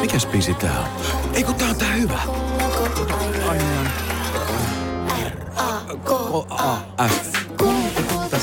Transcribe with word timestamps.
Mikäs 0.00 0.26
biisi 0.26 0.54
tää 0.54 0.80
on? 0.80 0.86
Ei 1.34 1.44
kun 1.44 1.54
tää 1.54 1.68
on 1.68 1.76
tää 1.76 1.92
hyvä. 1.92 2.18
Ai. 3.48 3.58
K-A-F. 6.04 7.38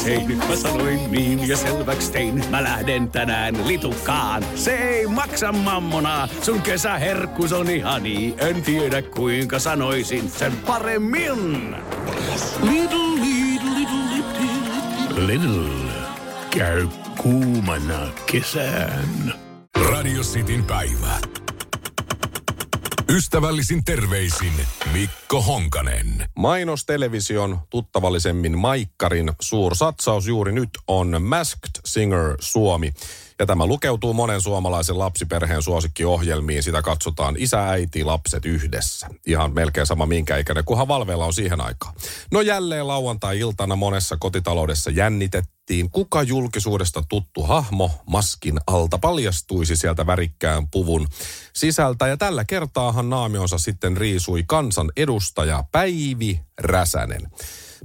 Hei, 0.06 0.24
nyt 0.24 0.38
mä 0.38 0.56
sanoin 0.56 1.12
niin 1.12 1.48
ja 1.48 1.58
selväks 1.58 2.10
tein. 2.10 2.44
Mä 2.50 2.64
lähden 2.64 3.12
tänään 3.12 3.68
litukaan. 3.68 4.44
Se 4.56 4.76
ei 4.76 5.08
maksa 5.08 5.52
mammona. 5.52 6.28
Sun 6.42 6.62
kesäherkkus 6.62 7.54
on 7.54 7.70
ihani. 7.70 8.36
En 8.38 8.62
tiedä 8.62 9.02
kuinka 9.02 9.60
sanoisin 9.60 10.30
sen 10.30 10.52
paremmin. 10.58 11.76
Little, 12.62 13.00
little, 13.22 13.70
little, 13.76 14.16
little. 14.16 15.28
Little. 15.28 15.92
Käy 16.50 16.88
kuumana 17.18 18.08
kesään. 18.26 19.34
Radio 19.92 20.22
Cityn 20.22 20.64
päivä. 20.64 21.45
Ystävällisin 23.10 23.84
terveisin 23.84 24.54
Mikko 24.94 25.25
Honkanen. 25.34 26.28
Mainostelevision, 26.36 27.60
tuttavallisemmin 27.70 28.58
Maikkarin 28.58 29.32
suursatsaus 29.42 30.28
juuri 30.28 30.52
nyt 30.52 30.70
on 30.88 31.22
Masked 31.22 31.82
Singer 31.86 32.38
Suomi. 32.40 32.94
Ja 33.40 33.46
tämä 33.46 33.66
lukeutuu 33.66 34.14
monen 34.14 34.42
suomalaisen 34.42 35.00
lapsiperheen 35.00 35.62
suosikkiohjelmiin. 35.62 36.64
Sitä 36.64 36.82
katsotaan 36.82 37.36
isä, 37.38 37.70
äiti, 37.70 38.04
lapset 38.04 38.46
yhdessä. 38.46 39.08
Ihan 39.28 39.54
melkein 39.54 39.86
sama 39.88 40.06
minkä 40.06 40.38
ikäinen, 40.38 40.66
kunhan 40.66 40.88
valveilla 40.88 41.26
on 41.26 41.34
siihen 41.34 41.62
aikaan. 41.62 41.96
No 42.32 42.42
jälleen 42.42 42.88
lauantai-iltana 42.88 43.76
monessa 43.76 44.18
kotitaloudessa 44.18 44.92
jännitettiin, 44.92 45.90
kuka 45.90 46.24
julkisuudesta 46.24 47.04
tuttu 47.10 47.44
hahmo 47.44 47.92
maskin 48.06 48.60
alta 48.68 48.98
paljastuisi 48.98 49.76
sieltä 49.76 50.08
värikkään 50.08 50.68
puvun 50.68 51.08
sisältä. 51.54 52.08
Ja 52.08 52.18
tällä 52.18 52.46
kertaahan 52.46 53.10
naamionsa 53.10 53.58
sitten 53.58 53.98
riisui 53.98 54.44
kansan 54.48 54.92
edustaja 55.26 55.64
Päivi 55.72 56.40
Räsänen. 56.58 57.32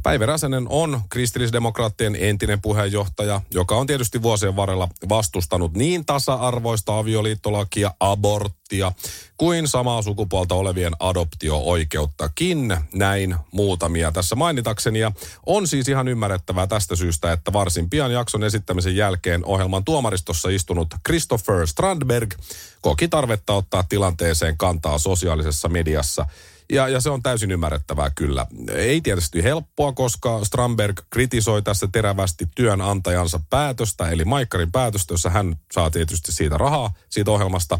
Päivi 0.02 0.26
Räsänen 0.26 0.66
on 0.68 1.00
kristillisdemokraattien 1.08 2.16
entinen 2.20 2.60
puheenjohtaja, 2.60 3.40
joka 3.50 3.76
on 3.76 3.86
tietysti 3.86 4.22
vuosien 4.22 4.56
varrella 4.56 4.88
vastustanut 5.08 5.76
niin 5.76 6.06
tasa-arvoista 6.06 6.98
avioliittolakia, 6.98 7.94
aborttia, 8.00 8.92
kuin 9.36 9.68
samaa 9.68 10.02
sukupuolta 10.02 10.54
olevien 10.54 10.92
adoptio-oikeuttakin. 11.00 12.76
Näin 12.94 13.36
muutamia 13.52 14.12
tässä 14.12 14.36
mainitakseni. 14.36 14.98
Ja 14.98 15.12
on 15.46 15.66
siis 15.66 15.88
ihan 15.88 16.08
ymmärrettävää 16.08 16.66
tästä 16.66 16.96
syystä, 16.96 17.32
että 17.32 17.52
varsin 17.52 17.90
pian 17.90 18.12
jakson 18.12 18.44
esittämisen 18.44 18.96
jälkeen 18.96 19.44
ohjelman 19.44 19.84
tuomaristossa 19.84 20.48
istunut 20.48 20.88
Christopher 21.06 21.66
Strandberg 21.66 22.34
koki 22.80 23.08
tarvetta 23.08 23.52
ottaa 23.52 23.84
tilanteeseen 23.88 24.56
kantaa 24.56 24.98
sosiaalisessa 24.98 25.68
mediassa– 25.68 26.26
ja, 26.70 26.88
ja 26.88 27.00
se 27.00 27.10
on 27.10 27.22
täysin 27.22 27.50
ymmärrettävää 27.50 28.10
kyllä. 28.10 28.46
Ei 28.74 29.00
tietysti 29.00 29.42
helppoa, 29.42 29.92
koska 29.92 30.44
Stramberg 30.44 31.00
kritisoi 31.10 31.62
tässä 31.62 31.88
terävästi 31.92 32.46
työnantajansa 32.54 33.40
päätöstä, 33.50 34.08
eli 34.10 34.24
Maikkarin 34.24 34.72
päätöstä, 34.72 35.14
jossa 35.14 35.30
hän 35.30 35.56
saa 35.72 35.90
tietysti 35.90 36.32
siitä 36.32 36.58
rahaa, 36.58 36.92
siitä 37.08 37.30
ohjelmasta, 37.30 37.78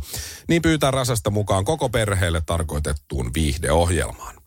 niin 0.49 0.63
pyytää 0.63 0.91
Räsästä 0.91 1.31
mukaan 1.31 1.65
koko 1.65 1.89
perheelle 1.89 2.43
tarkoitettuun 2.47 3.31
viihdeohjelmaan. 3.35 4.40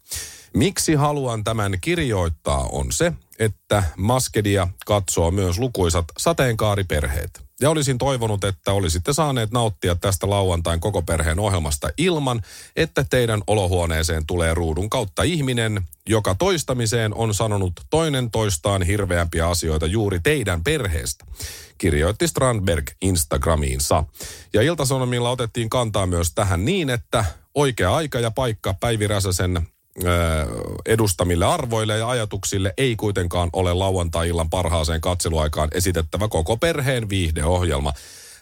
Miksi 0.53 0.93
haluan 0.93 1.43
tämän 1.43 1.77
kirjoittaa 1.81 2.67
on 2.71 2.91
se, 2.91 3.13
että 3.39 3.83
Maskedia 3.97 4.67
katsoo 4.85 5.31
myös 5.31 5.59
lukuisat 5.59 6.05
sateenkaariperheet. 6.17 7.41
Ja 7.61 7.69
olisin 7.69 7.97
toivonut, 7.97 8.43
että 8.43 8.73
olisitte 8.73 9.13
saaneet 9.13 9.51
nauttia 9.51 9.95
tästä 9.95 10.29
lauantain 10.29 10.79
koko 10.79 11.01
perheen 11.01 11.39
ohjelmasta 11.39 11.89
ilman, 11.97 12.41
että 12.75 13.05
teidän 13.09 13.41
olohuoneeseen 13.47 14.25
tulee 14.25 14.53
ruudun 14.53 14.89
kautta 14.89 15.23
ihminen, 15.23 15.81
joka 16.09 16.35
toistamiseen 16.35 17.13
on 17.13 17.33
sanonut 17.33 17.73
toinen 17.89 18.31
toistaan 18.31 18.81
hirveämpiä 18.81 19.49
asioita 19.49 19.85
juuri 19.85 20.19
teidän 20.23 20.63
perheestä 20.63 21.25
kirjoitti 21.77 22.27
Strandberg 22.27 22.85
Instagramiinsa. 23.01 24.03
Ja 24.53 24.61
Iltasanomilla 24.61 25.29
otettiin 25.29 25.69
kantaa 25.69 26.05
myös 26.05 26.31
tähän 26.35 26.65
niin, 26.65 26.89
että 26.89 27.25
oikea 27.55 27.95
aika 27.95 28.19
ja 28.19 28.31
paikka 28.31 28.73
Päivi 28.73 29.07
Räsäsen 29.07 29.67
edustamille 30.85 31.45
arvoille 31.45 31.97
ja 31.97 32.09
ajatuksille 32.09 32.73
ei 32.77 32.95
kuitenkaan 32.95 33.49
ole 33.53 33.73
lauantai-illan 33.73 34.49
parhaaseen 34.49 35.01
katseluaikaan 35.01 35.69
esitettävä 35.73 36.27
koko 36.27 36.57
perheen 36.57 37.09
viihdeohjelma. 37.09 37.93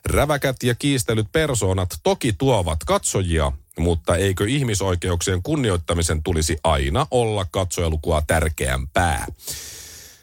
Räväkät 0.06 0.64
ja 0.64 0.76
kiistelyt 0.76 1.28
persoonat 1.32 1.90
toki 2.04 2.34
tuovat 2.34 2.80
katsojia, 2.86 3.52
mutta 3.78 4.16
eikö 4.16 4.48
ihmisoikeuksien 4.48 5.44
kunnioittamisen 5.44 6.24
tulisi 6.24 6.58
aina 6.64 7.08
olla 7.12 7.46
katsojalukua 7.52 8.22
tärkeämpää? 8.28 9.26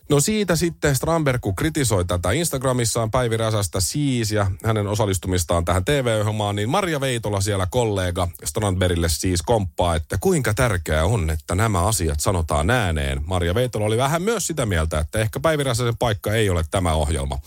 No 0.09 0.21
siitä 0.21 0.57
sitten 0.57 0.97
Stramberg, 0.97 1.41
kun 1.41 1.57
kritisoi 1.57 2.05
tätä 2.05 2.33
Instagramissaan 2.33 3.11
Päivi 3.11 3.37
Räsästä 3.37 3.81
siis 3.81 4.33
ja 4.33 4.51
hänen 4.65 4.87
osallistumistaan 4.87 5.65
tähän 5.65 5.85
TV-ohjelmaan, 5.85 6.57
niin 6.57 6.69
Maria 6.69 7.01
Veitola 7.01 7.41
siellä 7.41 7.67
kollega 7.71 8.29
Strandbergille 8.45 9.09
siis 9.09 9.43
komppaa, 9.43 9.95
että 9.95 10.19
kuinka 10.21 10.55
tärkeää 10.55 11.05
on, 11.05 11.31
että 11.31 11.55
nämä 11.55 11.87
asiat 11.87 12.21
sanotaan 12.21 12.71
ääneen. 12.71 13.21
Maria 13.27 13.55
Veitola 13.55 13.85
oli 13.87 13.97
vähän 13.97 14.23
myös 14.23 14.47
sitä 14.47 14.67
mieltä, 14.67 14.99
että 14.99 15.19
ehkä 15.19 15.41
Päivi 15.41 15.65
Räsäsen 15.65 15.97
paikka 15.97 16.33
ei 16.33 16.51
ole 16.51 16.65
tämä 16.71 16.93
ohjelma. 16.93 17.39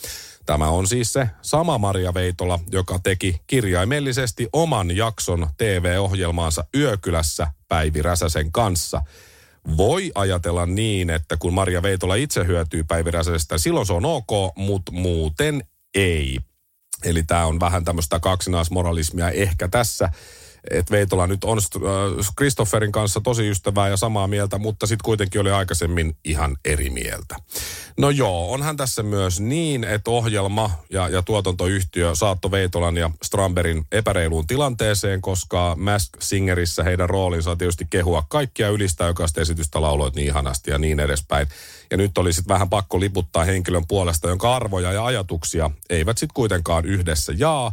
Tämä 0.46 0.70
on 0.70 0.88
siis 0.88 1.14
se 1.14 1.30
sama 1.42 1.78
Maria 1.78 2.14
Veitola, 2.14 2.60
joka 2.72 3.00
teki 3.04 3.42
kirjaimellisesti 3.48 4.50
oman 4.54 4.98
jakson 4.98 5.48
TV-ohjelmaansa 5.58 6.64
Yökylässä 6.76 7.48
Päivi 7.68 8.02
Räsäsen 8.02 8.52
kanssa– 8.52 9.02
voi 9.78 10.12
ajatella 10.16 10.66
niin, 10.66 11.10
että 11.10 11.38
kun 11.38 11.54
Maria 11.54 11.82
Veitola 11.82 12.16
itse 12.16 12.48
hyötyy 12.48 12.84
päiviräisestä, 12.84 13.58
silloin 13.58 13.86
se 13.86 13.94
on 13.94 14.06
ok, 14.06 14.56
mutta 14.56 14.92
muuten 14.92 15.64
ei. 15.96 16.40
Eli 17.04 17.24
tämä 17.24 17.46
on 17.46 17.60
vähän 17.60 17.86
tämmöistä 17.86 18.20
kaksinaismoralismia 18.20 19.30
ehkä 19.30 19.68
tässä 19.68 20.10
että 20.70 20.92
Veitola 20.92 21.28
nyt 21.28 21.44
on 21.44 21.58
äh, 21.58 22.92
kanssa 22.92 23.22
tosi 23.22 23.50
ystävää 23.50 23.90
ja 23.90 23.98
samaa 23.98 24.28
mieltä, 24.28 24.58
mutta 24.58 24.88
sitten 24.88 25.06
kuitenkin 25.06 25.42
oli 25.42 25.52
aikaisemmin 25.52 26.18
ihan 26.26 26.58
eri 26.66 26.90
mieltä. 26.90 27.36
No 27.98 28.10
joo, 28.10 28.52
onhan 28.52 28.78
tässä 28.78 29.04
myös 29.04 29.40
niin, 29.40 29.84
että 29.84 30.12
ohjelma 30.12 30.72
ja, 30.90 31.10
ja 31.10 31.22
tuotantoyhtiö 31.22 32.16
saatto 32.16 32.52
Veitolan 32.52 32.98
ja 32.98 33.12
Stramberin 33.24 33.86
epäreiluun 33.92 34.48
tilanteeseen, 34.48 35.22
koska 35.22 35.76
Mask 35.80 36.10
Singerissä 36.20 36.84
heidän 36.84 37.10
roolinsa 37.10 37.52
on 37.52 37.58
tietysti 37.58 37.88
kehua 37.90 38.24
kaikkia 38.30 38.70
ylistä 38.70 39.04
jokaista 39.04 39.42
esitystä 39.42 39.82
lauloit 39.82 40.16
niin 40.16 40.28
ihanasti 40.28 40.72
ja 40.72 40.78
niin 40.78 41.00
edespäin. 41.00 41.48
Ja 41.92 41.98
nyt 41.98 42.18
oli 42.18 42.34
sitten 42.34 42.54
vähän 42.54 42.70
pakko 42.70 43.00
liputtaa 43.00 43.44
henkilön 43.44 43.88
puolesta, 43.88 44.30
jonka 44.30 44.56
arvoja 44.56 44.92
ja 44.92 45.06
ajatuksia 45.06 45.72
eivät 45.90 46.18
sitten 46.18 46.34
kuitenkaan 46.34 46.86
yhdessä 46.86 47.34
jaa. 47.38 47.72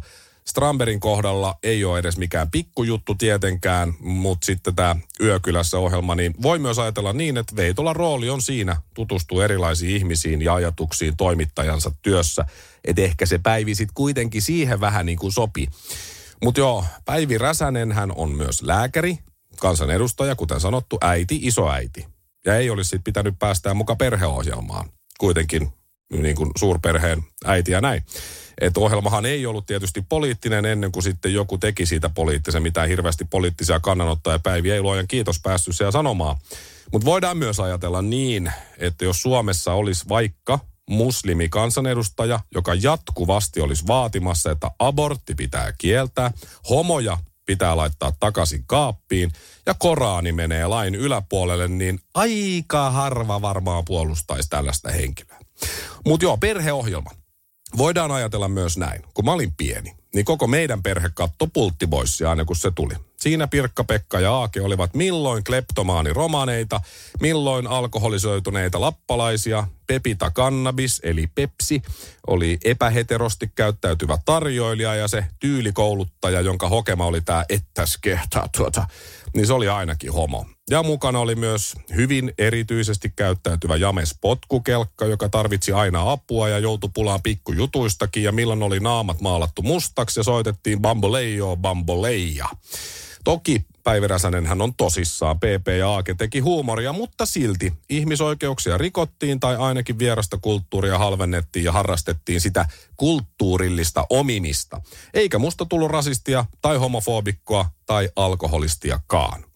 Stramberin 0.48 1.00
kohdalla 1.00 1.58
ei 1.62 1.84
ole 1.84 1.98
edes 1.98 2.18
mikään 2.18 2.50
pikkujuttu 2.50 3.14
tietenkään, 3.14 3.94
mutta 4.00 4.46
sitten 4.46 4.74
tämä 4.74 4.96
Yökylässä 5.20 5.78
ohjelma, 5.78 6.14
niin 6.14 6.34
voi 6.42 6.58
myös 6.58 6.78
ajatella 6.78 7.12
niin, 7.12 7.36
että 7.36 7.56
Veitolan 7.56 7.96
rooli 7.96 8.30
on 8.30 8.42
siinä 8.42 8.76
tutustua 8.94 9.44
erilaisiin 9.44 9.96
ihmisiin 9.96 10.42
ja 10.42 10.54
ajatuksiin 10.54 11.16
toimittajansa 11.16 11.90
työssä. 12.02 12.44
Että 12.84 13.02
ehkä 13.02 13.26
se 13.26 13.38
Päivi 13.38 13.74
sitten 13.74 13.94
kuitenkin 13.94 14.42
siihen 14.42 14.80
vähän 14.80 15.06
niin 15.06 15.18
kuin 15.18 15.32
sopi. 15.32 15.68
Mutta 16.44 16.60
joo, 16.60 16.84
Päivi 17.04 17.38
Räsänen 17.38 17.92
hän 17.92 18.12
on 18.16 18.30
myös 18.36 18.62
lääkäri, 18.62 19.18
kansanedustaja, 19.56 20.36
kuten 20.36 20.60
sanottu, 20.60 20.98
äiti, 21.00 21.40
isoäiti. 21.42 22.06
Ja 22.46 22.56
ei 22.56 22.70
olisi 22.70 22.88
sitten 22.88 23.04
pitänyt 23.04 23.34
päästää 23.38 23.74
mukaan 23.74 23.98
perheohjelmaan. 23.98 24.90
Kuitenkin 25.18 25.72
niin 26.12 26.36
kuin 26.36 26.50
suurperheen 26.58 27.24
äiti 27.44 27.72
ja 27.72 27.80
näin. 27.80 28.04
Että 28.60 28.80
ohjelmahan 28.80 29.26
ei 29.26 29.46
ollut 29.46 29.66
tietysti 29.66 30.04
poliittinen 30.08 30.64
ennen 30.64 30.92
kuin 30.92 31.02
sitten 31.02 31.34
joku 31.34 31.58
teki 31.58 31.86
siitä 31.86 32.08
poliittisen, 32.08 32.62
mitään 32.62 32.88
hirveästi 32.88 33.24
poliittisia 33.24 33.80
kannanottoja 33.80 34.38
Päivi 34.38 34.70
ei 34.70 34.82
luojan 34.82 35.08
kiitos 35.08 35.40
päässyt 35.40 35.76
siellä 35.76 35.92
sanomaan. 35.92 36.36
Mutta 36.92 37.06
voidaan 37.06 37.36
myös 37.36 37.60
ajatella 37.60 38.02
niin, 38.02 38.52
että 38.78 39.04
jos 39.04 39.22
Suomessa 39.22 39.72
olisi 39.72 40.04
vaikka 40.08 40.58
muslimi 40.90 41.48
kansanedustaja, 41.48 42.40
joka 42.54 42.74
jatkuvasti 42.74 43.60
olisi 43.60 43.86
vaatimassa, 43.86 44.50
että 44.50 44.70
abortti 44.78 45.34
pitää 45.34 45.72
kieltää, 45.78 46.32
homoja 46.70 47.18
pitää 47.46 47.76
laittaa 47.76 48.12
takaisin 48.20 48.64
kaappiin 48.66 49.32
ja 49.66 49.74
Koraani 49.74 50.32
menee 50.32 50.66
lain 50.66 50.94
yläpuolelle, 50.94 51.68
niin 51.68 52.00
aika 52.14 52.90
harva 52.90 53.42
varmaan 53.42 53.84
puolustaisi 53.84 54.50
tällaista 54.50 54.90
henkilöä. 54.90 55.38
Mutta 56.08 56.24
joo, 56.24 56.36
perheohjelma. 56.36 57.10
Voidaan 57.76 58.10
ajatella 58.10 58.48
myös 58.48 58.78
näin. 58.78 59.02
Kun 59.14 59.24
mä 59.24 59.32
olin 59.32 59.54
pieni, 59.56 59.92
niin 60.14 60.24
koko 60.24 60.46
meidän 60.46 60.82
perhe 60.82 61.10
katto 61.14 61.46
pulttiboissia 61.46 62.30
aina 62.30 62.44
kun 62.44 62.56
se 62.56 62.70
tuli. 62.70 62.94
Siinä 63.20 63.46
Pirkka-Pekka 63.46 64.20
ja 64.20 64.34
Aake 64.34 64.60
olivat 64.60 64.94
milloin 64.94 65.44
kleptomaani 65.44 66.12
romaneita, 66.12 66.80
milloin 67.20 67.66
alkoholisoituneita 67.66 68.80
lappalaisia, 68.80 69.66
Pepita 69.86 70.30
Cannabis 70.30 71.00
eli 71.04 71.26
Pepsi 71.34 71.82
oli 72.26 72.58
epäheterosti 72.64 73.50
käyttäytyvä 73.54 74.18
tarjoilija 74.24 74.94
ja 74.94 75.08
se 75.08 75.24
tyylikouluttaja, 75.40 76.40
jonka 76.40 76.68
hokema 76.68 77.06
oli 77.06 77.20
tämä 77.20 77.44
ettäs 77.48 77.98
kehtaa 78.00 78.48
tuota, 78.56 78.86
niin 79.34 79.46
se 79.46 79.52
oli 79.52 79.68
ainakin 79.68 80.12
homo. 80.12 80.46
Ja 80.70 80.82
mukana 80.82 81.18
oli 81.18 81.34
myös 81.34 81.74
hyvin 81.94 82.32
erityisesti 82.38 83.12
käyttäytyvä 83.16 83.76
James 83.76 84.14
Potkukelkka, 84.20 85.06
joka 85.06 85.28
tarvitsi 85.28 85.72
aina 85.72 86.10
apua 86.12 86.48
ja 86.48 86.58
joutui 86.58 86.90
pulaan 86.94 87.22
pikkujutuistakin 87.22 88.22
ja 88.22 88.32
milloin 88.32 88.62
oli 88.62 88.80
naamat 88.80 89.20
maalattu 89.20 89.62
mustaksi 89.62 90.20
ja 90.20 90.24
soitettiin 90.24 90.80
bamboleio 90.80 91.56
bamboleija. 91.56 92.48
Toki 93.24 93.64
Päivi 93.84 94.06
hän 94.46 94.62
on 94.62 94.74
tosissaan. 94.74 95.38
PP 95.38 95.68
ja 95.78 95.90
Aake 95.90 96.14
teki 96.14 96.40
huumoria, 96.40 96.92
mutta 96.92 97.26
silti 97.26 97.72
ihmisoikeuksia 97.90 98.78
rikottiin 98.78 99.40
tai 99.40 99.56
ainakin 99.56 99.98
vierasta 99.98 100.38
kulttuuria 100.38 100.98
halvennettiin 100.98 101.64
ja 101.64 101.72
harrastettiin 101.72 102.40
sitä 102.40 102.66
kulttuurillista 102.96 104.06
omimista. 104.10 104.80
Eikä 105.14 105.38
musta 105.38 105.66
tullut 105.66 105.90
rasistia 105.90 106.44
tai 106.62 106.76
homofobikkoa 106.76 107.70
tai 107.86 108.08
alkoholistiakaan. 108.16 109.47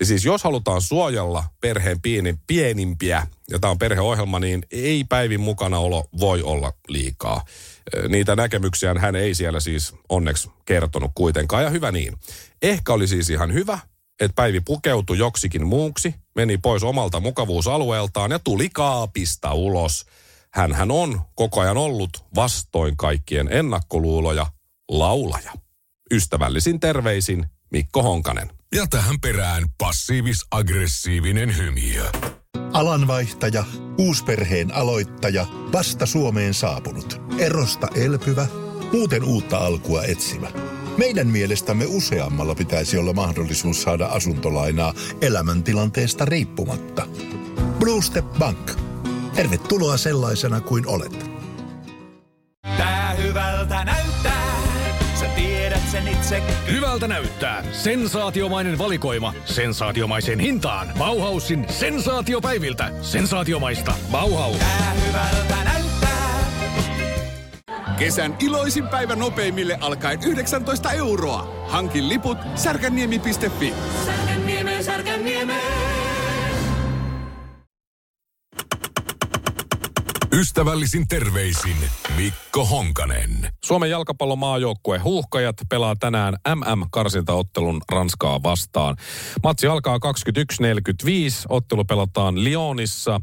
Ja 0.00 0.06
siis 0.06 0.24
jos 0.24 0.44
halutaan 0.44 0.80
suojella 0.80 1.44
perheen 1.60 2.00
pieni, 2.00 2.38
pienimpiä, 2.46 3.26
ja 3.50 3.58
tämä 3.58 3.70
on 3.70 3.78
perheohjelma, 3.78 4.38
niin 4.38 4.62
ei 4.70 5.04
Päivin 5.04 5.40
mukanaolo 5.40 6.04
voi 6.20 6.42
olla 6.42 6.72
liikaa. 6.88 7.44
Niitä 8.08 8.36
näkemyksiä 8.36 8.94
hän 8.98 9.16
ei 9.16 9.34
siellä 9.34 9.60
siis 9.60 9.94
onneksi 10.08 10.50
kertonut 10.64 11.10
kuitenkaan, 11.14 11.62
ja 11.64 11.70
hyvä 11.70 11.92
niin. 11.92 12.14
Ehkä 12.62 12.92
oli 12.92 13.08
siis 13.08 13.30
ihan 13.30 13.52
hyvä, 13.52 13.78
että 14.20 14.34
Päivi 14.34 14.60
pukeutui 14.60 15.18
joksikin 15.18 15.66
muuksi, 15.66 16.14
meni 16.34 16.58
pois 16.58 16.82
omalta 16.82 17.20
mukavuusalueeltaan 17.20 18.30
ja 18.30 18.38
tuli 18.38 18.70
kaapista 18.70 19.52
ulos. 19.52 20.06
hän 20.50 20.90
on 20.90 21.20
koko 21.34 21.60
ajan 21.60 21.76
ollut 21.76 22.24
vastoin 22.34 22.96
kaikkien 22.96 23.48
ennakkoluuloja 23.52 24.46
laulaja. 24.88 25.52
Ystävällisin 26.12 26.80
terveisin 26.80 27.46
Mikko 27.70 28.02
Honkanen. 28.02 28.50
Ja 28.74 28.86
tähän 28.86 29.20
perään 29.20 29.64
passiivis-aggressiivinen 29.78 31.56
hymiö. 31.56 32.04
Alanvaihtaja, 32.72 33.64
uusperheen 33.98 34.74
aloittaja, 34.74 35.46
vasta 35.72 36.06
Suomeen 36.06 36.54
saapunut, 36.54 37.20
erosta 37.38 37.88
elpyvä, 37.94 38.46
muuten 38.92 39.24
uutta 39.24 39.58
alkua 39.58 40.04
etsimä. 40.04 40.48
Meidän 40.96 41.26
mielestämme 41.26 41.84
useammalla 41.88 42.54
pitäisi 42.54 42.98
olla 42.98 43.12
mahdollisuus 43.12 43.82
saada 43.82 44.06
asuntolainaa 44.06 44.94
elämäntilanteesta 45.20 46.24
riippumatta. 46.24 47.06
Blue 47.78 48.02
Step 48.02 48.26
Bank. 48.38 48.72
Tervetuloa 49.34 49.96
sellaisena 49.96 50.60
kuin 50.60 50.86
olet. 50.86 51.30
Tää 52.76 53.14
hyvältä 53.14 53.84
näyttää, 53.84 54.03
itse. 56.24 56.42
Hyvältä 56.72 57.08
näyttää. 57.08 57.64
Sensaatiomainen 57.72 58.78
valikoima. 58.78 59.34
Sensaatiomaiseen 59.44 60.40
hintaan. 60.40 60.88
Bauhausin 60.98 61.66
sensaatiopäiviltä. 61.68 62.90
Sensaatiomaista. 63.02 63.94
Bauhaus. 64.10 64.56
Tää 64.56 64.94
hyvältä 65.06 65.64
näyttää. 65.64 66.44
Kesän 67.98 68.36
iloisin 68.40 68.88
päivä 68.88 69.16
nopeimille 69.16 69.78
alkaen 69.80 70.18
19 70.26 70.92
euroa. 70.92 71.66
Hankin 71.68 72.08
liput 72.08 72.38
särkänniemi.fi. 72.54 73.74
Särkänniemeen, 74.06 74.84
särkänniemeen. 74.84 75.73
Ystävällisin 80.34 81.08
terveisin 81.08 81.76
Mikko 82.16 82.64
Honkanen. 82.66 83.48
Suomen 83.64 83.90
jalkapallomaajoukkue 83.90 84.98
Huuhkajat 84.98 85.56
pelaa 85.68 85.96
tänään 85.96 86.34
MM-karsintaottelun 86.54 87.82
Ranskaa 87.92 88.42
vastaan. 88.42 88.96
Matsi 89.42 89.66
alkaa 89.66 89.98
21.45. 89.98 90.02
Ottelu 91.48 91.84
pelataan 91.84 92.44
Lyonissa 92.44 93.20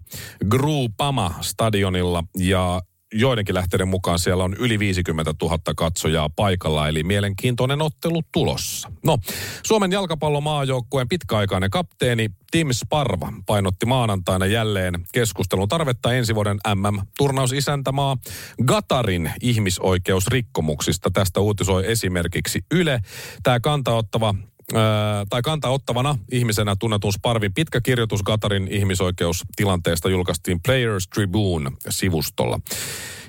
Groupama 0.50 1.34
stadionilla 1.42 2.24
ja 2.38 2.82
joidenkin 3.14 3.56
lähteiden 3.56 3.88
mukaan 3.88 4.20
siellä 4.20 4.44
on 4.44 4.56
yli 4.60 4.80
50 4.80 5.34
000 5.42 5.58
katsojaa 5.76 6.30
paikalla, 6.30 6.88
eli 6.88 7.04
mielenkiintoinen 7.04 7.82
ottelu 7.82 8.22
tulossa. 8.32 8.92
No, 9.06 9.18
Suomen 9.64 9.92
jalkapallomaajoukkueen 9.92 11.10
pitkäaikainen 11.10 11.70
kapteeni 11.70 12.30
Tim 12.52 12.68
Sparva 12.72 13.34
painotti 13.46 13.86
maanantaina 13.86 14.46
jälleen 14.46 14.94
keskustelun 15.14 15.68
tarvetta 15.68 16.14
ensi 16.14 16.36
vuoden 16.36 16.60
MM-turnausisäntämaa 16.76 18.18
Gatarin 18.66 19.32
ihmisoikeusrikkomuksista. 19.42 21.12
Tästä 21.12 21.40
uutisoi 21.40 21.92
esimerkiksi 21.92 22.60
Yle. 22.72 23.00
Tämä 23.44 23.60
kantaottava 23.60 24.36
tai 25.30 25.42
kantaa 25.42 25.72
ottavana 25.72 26.18
ihmisenä 26.32 26.76
tunnetun 26.76 27.14
Sparvin 27.14 27.54
pitkä 27.54 27.82
kirjoitus 27.82 28.24
Katarin 28.24 28.68
ihmisoikeustilanteesta 28.72 30.10
julkaistiin 30.10 30.60
Players 30.62 31.08
Tribune-sivustolla. 31.08 32.60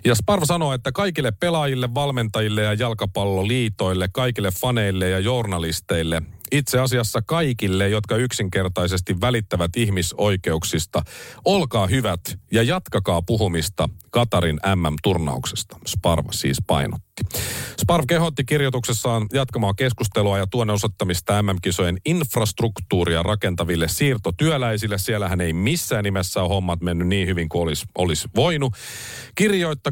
Ja 0.04 0.14
Sparv 0.14 0.42
sanoi, 0.44 0.74
että 0.74 0.92
kaikille 0.92 1.32
pelaajille, 1.40 1.94
valmentajille 1.94 2.62
ja 2.62 2.74
jalkapalloliitoille, 2.74 4.08
kaikille 4.12 4.50
faneille 4.60 5.08
ja 5.08 5.18
journalisteille 5.18 6.22
itse 6.52 6.80
asiassa 6.80 7.22
kaikille, 7.26 7.88
jotka 7.88 8.16
yksinkertaisesti 8.16 9.20
välittävät 9.20 9.76
ihmisoikeuksista. 9.76 11.02
Olkaa 11.44 11.86
hyvät 11.86 12.20
ja 12.52 12.62
jatkakaa 12.62 13.22
puhumista 13.22 13.88
Katarin 14.10 14.60
MM-turnauksesta, 14.76 15.78
Sparv 15.86 16.26
siis 16.30 16.58
painotti. 16.66 17.12
Sparv 17.80 18.04
kehotti 18.08 18.44
kirjoituksessaan 18.44 19.26
jatkamaan 19.32 19.76
keskustelua 19.76 20.38
ja 20.38 20.46
tuonne 20.46 20.72
osoittamista 20.72 21.42
MM-kisojen 21.42 21.98
infrastruktuuria 22.04 23.22
rakentaville 23.22 23.88
siirtotyöläisille. 23.88 24.98
Siellähän 24.98 25.40
ei 25.40 25.52
missään 25.52 26.04
nimessä 26.04 26.40
ole 26.40 26.48
hommat 26.48 26.80
mennyt 26.80 27.08
niin 27.08 27.28
hyvin 27.28 27.48
kuin 27.48 27.62
olisi, 27.62 27.86
olisi 27.98 28.28
voinut. 28.36 28.72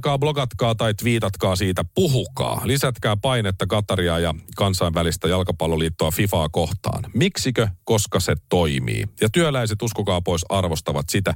Kirjoittakaa, 0.00 0.18
blogatkaa 0.18 0.74
tai 0.74 0.94
twiitatkaa 0.94 1.56
siitä, 1.56 1.84
puhukaa. 1.94 2.60
Lisätkää 2.64 3.16
painetta 3.16 3.66
Kataria 3.66 4.18
ja 4.18 4.34
kansainvälistä 4.56 5.28
jalkapalloliittoa 5.28 6.10
FIFAa 6.10 6.48
kohtaan. 6.48 7.04
Miksikö? 7.14 7.68
Koska 7.84 8.20
se 8.20 8.34
toimii. 8.48 9.04
Ja 9.20 9.28
työläiset 9.32 9.82
uskokaa 9.82 10.20
pois 10.20 10.44
arvostavat 10.48 11.08
sitä. 11.08 11.34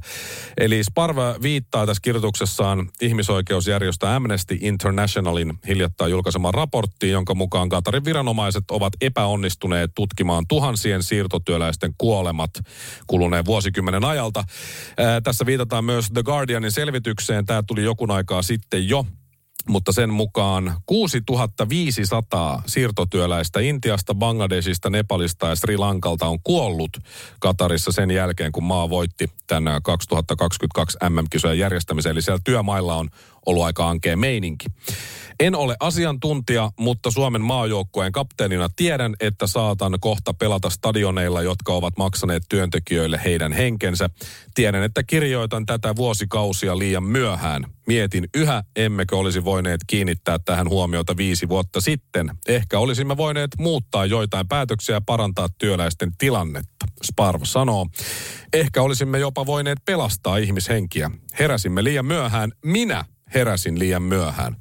Eli 0.57 0.83
Sparva 0.83 1.35
viittaa 1.41 1.85
tässä 1.85 2.01
kirjoituksessaan 2.01 2.89
ihmisoikeusjärjestö 3.01 4.09
Amnesty 4.09 4.57
Internationalin 4.61 5.53
hiljattain 5.67 6.11
julkaisemaan 6.11 6.53
raporttiin, 6.53 7.11
jonka 7.11 7.35
mukaan 7.35 7.69
Katarin 7.69 8.05
viranomaiset 8.05 8.71
ovat 8.71 8.93
epäonnistuneet 9.01 9.91
tutkimaan 9.95 10.45
tuhansien 10.47 11.03
siirtotyöläisten 11.03 11.93
kuolemat 11.97 12.51
kuluneen 13.07 13.45
vuosikymmenen 13.45 14.05
ajalta. 14.05 14.43
Ää, 14.97 15.21
tässä 15.21 15.45
viitataan 15.45 15.85
myös 15.85 16.11
The 16.13 16.23
Guardianin 16.23 16.71
selvitykseen. 16.71 17.45
Tämä 17.45 17.63
tuli 17.67 17.83
jokun 17.83 18.11
aikaa 18.11 18.41
sitten 18.41 18.54
jo 18.77 19.05
mutta 19.69 19.91
sen 19.91 20.09
mukaan 20.09 20.75
6500 20.85 22.63
siirtotyöläistä 22.67 23.59
Intiasta, 23.59 24.15
Bangladesista, 24.15 24.89
Nepalista 24.89 25.47
ja 25.47 25.55
Sri 25.55 25.77
Lankalta 25.77 26.27
on 26.27 26.39
kuollut 26.43 26.97
Katarissa 27.39 27.91
sen 27.91 28.11
jälkeen, 28.11 28.51
kun 28.51 28.63
maa 28.63 28.89
voitti 28.89 29.29
tänä 29.47 29.79
2022 29.83 30.97
MM-kisojen 31.09 31.59
järjestämisen. 31.59 32.11
Eli 32.11 32.21
siellä 32.21 32.41
työmailla 32.43 32.95
on 32.95 33.09
ollut 33.45 33.63
aika 33.63 33.89
ankea 33.89 34.17
meininki. 34.17 34.65
En 35.39 35.55
ole 35.55 35.75
asiantuntija, 35.79 36.71
mutta 36.79 37.11
Suomen 37.11 37.41
maajoukkueen 37.41 38.11
kapteenina 38.11 38.69
tiedän, 38.75 39.15
että 39.19 39.47
saatan 39.47 39.97
kohta 39.99 40.33
pelata 40.33 40.69
stadioneilla, 40.69 41.41
jotka 41.41 41.73
ovat 41.73 41.97
maksaneet 41.97 42.43
työntekijöille 42.49 43.21
heidän 43.25 43.53
henkensä. 43.53 44.09
Tiedän, 44.53 44.83
että 44.83 45.03
kirjoitan 45.03 45.65
tätä 45.65 45.95
vuosikausia 45.95 46.77
liian 46.77 47.03
myöhään. 47.03 47.65
Mietin 47.87 48.27
yhä, 48.35 48.63
emmekö 48.75 49.17
olisi 49.17 49.43
voineet 49.43 49.81
kiinnittää 49.87 50.39
tähän 50.45 50.69
huomiota 50.69 51.17
viisi 51.17 51.49
vuotta 51.49 51.81
sitten. 51.81 52.31
Ehkä 52.47 52.79
olisimme 52.79 53.17
voineet 53.17 53.51
muuttaa 53.59 54.05
joitain 54.05 54.47
päätöksiä 54.47 54.95
ja 54.95 55.01
parantaa 55.01 55.49
työläisten 55.57 56.11
tilannetta. 56.17 56.85
Sparv 57.03 57.41
sanoo. 57.43 57.87
Ehkä 58.53 58.81
olisimme 58.81 59.19
jopa 59.19 59.45
voineet 59.45 59.79
pelastaa 59.85 60.37
ihmishenkiä. 60.37 61.11
Heräsimme 61.39 61.83
liian 61.83 62.05
myöhään. 62.05 62.51
Minä 62.65 63.05
heräsin 63.33 63.79
liian 63.79 64.03
myöhään. 64.03 64.55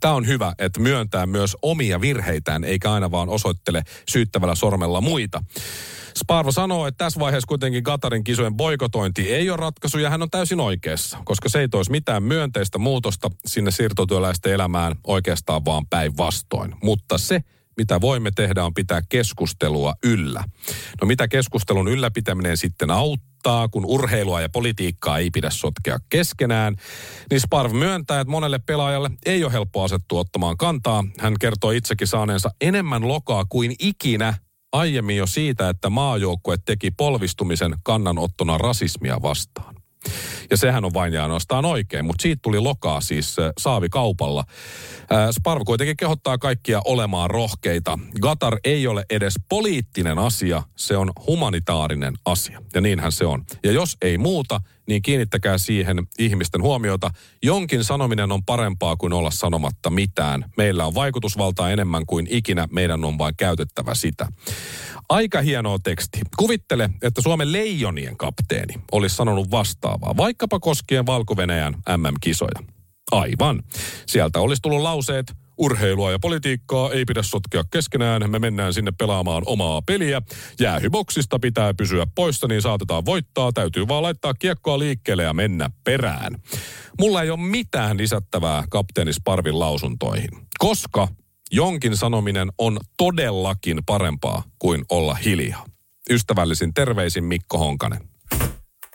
Tämä 0.00 0.14
on 0.14 0.26
hyvä, 0.26 0.52
että 0.58 0.80
myöntää 0.80 1.26
myös 1.26 1.56
omia 1.62 2.00
virheitään, 2.00 2.64
eikä 2.64 2.92
aina 2.92 3.10
vaan 3.10 3.28
osoittele 3.28 3.82
syyttävällä 4.08 4.54
sormella 4.54 5.00
muita. 5.00 5.42
Sparvo 6.18 6.52
sanoo, 6.52 6.86
että 6.86 7.04
tässä 7.04 7.20
vaiheessa 7.20 7.46
kuitenkin 7.46 7.84
Katarin 7.84 8.24
kisojen 8.24 8.56
boikotointi 8.56 9.32
ei 9.32 9.50
ole 9.50 9.56
ratkaisu 9.56 9.98
ja 9.98 10.10
hän 10.10 10.22
on 10.22 10.30
täysin 10.30 10.60
oikeassa, 10.60 11.18
koska 11.24 11.48
se 11.48 11.60
ei 11.60 11.68
toisi 11.68 11.90
mitään 11.90 12.22
myönteistä 12.22 12.78
muutosta 12.78 13.30
sinne 13.46 13.70
siirtotyöläisten 13.70 14.52
elämään 14.52 14.96
oikeastaan 15.06 15.64
vaan 15.64 15.86
päinvastoin. 15.86 16.74
Mutta 16.82 17.18
se, 17.18 17.40
mitä 17.76 18.00
voimme 18.00 18.30
tehdä 18.30 18.64
on 18.64 18.74
pitää 18.74 19.02
keskustelua 19.08 19.94
yllä. 20.04 20.44
No 21.00 21.06
mitä 21.06 21.28
keskustelun 21.28 21.88
ylläpitäminen 21.88 22.56
sitten 22.56 22.90
auttaa, 22.90 23.29
kun 23.70 23.84
urheilua 23.86 24.40
ja 24.40 24.48
politiikkaa 24.48 25.18
ei 25.18 25.30
pidä 25.30 25.50
sotkea 25.50 25.98
keskenään, 26.08 26.76
niin 27.30 27.40
Sparv 27.40 27.72
myöntää, 27.72 28.20
että 28.20 28.30
monelle 28.30 28.58
pelaajalle 28.58 29.10
ei 29.26 29.44
ole 29.44 29.52
helppo 29.52 29.82
asettua 29.82 30.20
ottamaan 30.20 30.56
kantaa. 30.56 31.04
Hän 31.18 31.34
kertoo 31.40 31.70
itsekin 31.70 32.06
saaneensa 32.06 32.50
enemmän 32.60 33.08
lokaa 33.08 33.44
kuin 33.48 33.74
ikinä 33.78 34.34
aiemmin 34.72 35.16
jo 35.16 35.26
siitä, 35.26 35.68
että 35.68 35.90
maajoukkue 35.90 36.56
teki 36.64 36.90
polvistumisen 36.90 37.74
kannanottona 37.82 38.58
rasismia 38.58 39.22
vastaan. 39.22 39.79
Ja 40.50 40.56
sehän 40.56 40.84
on 40.84 40.94
vain 40.94 41.12
ja 41.12 41.22
ainoastaan 41.22 41.64
oikein, 41.64 42.04
mutta 42.04 42.22
siitä 42.22 42.40
tuli 42.42 42.60
lokaa 42.60 43.00
siis 43.00 43.38
äh, 43.38 43.52
saavikaupalla. 43.58 44.44
Äh, 45.12 45.30
Sparv 45.30 45.62
kuitenkin 45.66 45.96
kehottaa 45.96 46.38
kaikkia 46.38 46.80
olemaan 46.84 47.30
rohkeita. 47.30 47.98
Gatar 48.22 48.58
ei 48.64 48.86
ole 48.86 49.04
edes 49.10 49.34
poliittinen 49.48 50.18
asia, 50.18 50.62
se 50.76 50.96
on 50.96 51.12
humanitaarinen 51.26 52.14
asia. 52.24 52.62
Ja 52.74 52.80
niinhän 52.80 53.12
se 53.12 53.26
on. 53.26 53.44
Ja 53.64 53.72
jos 53.72 53.96
ei 54.02 54.18
muuta, 54.18 54.60
niin 54.86 55.02
kiinnittäkää 55.02 55.58
siihen 55.58 56.06
ihmisten 56.18 56.62
huomiota. 56.62 57.10
Jonkin 57.42 57.84
sanominen 57.84 58.32
on 58.32 58.44
parempaa 58.44 58.96
kuin 58.96 59.12
olla 59.12 59.30
sanomatta 59.30 59.90
mitään. 59.90 60.44
Meillä 60.56 60.86
on 60.86 60.94
vaikutusvaltaa 60.94 61.70
enemmän 61.70 62.06
kuin 62.06 62.26
ikinä, 62.30 62.68
meidän 62.70 63.04
on 63.04 63.18
vain 63.18 63.34
käytettävä 63.36 63.94
sitä. 63.94 64.28
Aika 65.10 65.40
hienoa 65.40 65.78
teksti. 65.78 66.20
Kuvittele, 66.36 66.90
että 67.02 67.22
Suomen 67.22 67.52
leijonien 67.52 68.16
kapteeni 68.16 68.74
olisi 68.92 69.16
sanonut 69.16 69.50
vastaavaa, 69.50 70.16
vaikkapa 70.16 70.60
koskien 70.60 71.06
valko 71.06 71.34
MM-kisoja. 71.96 72.62
Aivan. 73.12 73.62
Sieltä 74.06 74.40
olisi 74.40 74.62
tullut 74.62 74.82
lauseet, 74.82 75.32
urheilua 75.58 76.10
ja 76.10 76.18
politiikkaa 76.18 76.90
ei 76.90 77.04
pidä 77.04 77.22
sotkea 77.22 77.64
keskenään. 77.72 78.30
Me 78.30 78.38
mennään 78.38 78.74
sinne 78.74 78.92
pelaamaan 78.98 79.42
omaa 79.46 79.82
peliä. 79.82 80.22
Jäähyboksista 80.60 81.38
pitää 81.38 81.74
pysyä 81.74 82.06
poissa, 82.14 82.46
niin 82.48 82.62
saatetaan 82.62 83.04
voittaa. 83.06 83.52
Täytyy 83.52 83.88
vaan 83.88 84.02
laittaa 84.02 84.34
kiekkoa 84.34 84.78
liikkeelle 84.78 85.22
ja 85.22 85.34
mennä 85.34 85.70
perään. 85.84 86.32
Mulla 87.00 87.22
ei 87.22 87.30
ole 87.30 87.40
mitään 87.40 87.98
lisättävää 87.98 88.64
kapteeni 88.70 89.12
Sparvin 89.12 89.58
lausuntoihin, 89.58 90.30
koska 90.58 91.08
jonkin 91.52 91.96
sanominen 91.96 92.52
on 92.58 92.78
todellakin 92.96 93.82
parempaa 93.86 94.42
kuin 94.58 94.84
olla 94.88 95.14
hiljaa. 95.14 95.66
Ystävällisin 96.10 96.74
terveisin 96.74 97.24
Mikko 97.24 97.58
Honkanen. 97.58 98.08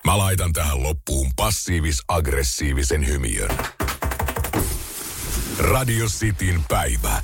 Mä 0.05 0.17
laitan 0.17 0.53
tähän 0.53 0.83
loppuun 0.83 1.31
passiivis-aggressiivisen 1.35 3.07
hymiön. 3.07 3.49
Radio 5.59 6.05
Cityn 6.05 6.63
päivä. 6.67 7.21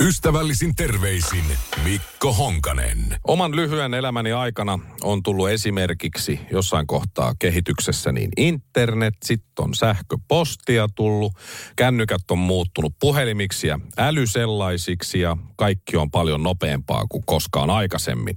Ystävällisin 0.00 0.76
terveisin 0.76 1.44
Mikko 1.84 2.32
Honkanen. 2.32 2.98
Oman 3.24 3.56
lyhyen 3.56 3.94
elämäni 3.94 4.32
aikana 4.32 4.78
on 5.02 5.22
tullut 5.22 5.48
esimerkiksi 5.48 6.40
jossain 6.52 6.86
kohtaa 6.86 7.34
kehityksessä 7.38 8.12
niin 8.12 8.30
internet, 8.36 9.14
sitten 9.24 9.64
on 9.64 9.74
sähköpostia 9.74 10.88
tullut, 10.94 11.32
kännykät 11.76 12.30
on 12.30 12.38
muuttunut 12.38 12.94
puhelimiksi 13.00 13.66
ja 13.66 13.80
älysellaisiksi 13.96 15.20
ja 15.20 15.36
kaikki 15.56 15.96
on 15.96 16.10
paljon 16.10 16.42
nopeampaa 16.42 17.06
kuin 17.08 17.24
koskaan 17.26 17.70
aikaisemmin. 17.70 18.36